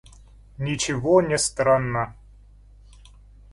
–Ничего 0.57 1.21
не 1.21 1.37
странно. 1.37 2.15